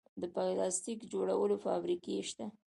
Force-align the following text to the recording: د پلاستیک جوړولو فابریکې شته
د 0.21 0.23
پلاستیک 0.33 0.99
جوړولو 1.11 1.55
فابریکې 1.65 2.13
شته 2.29 2.45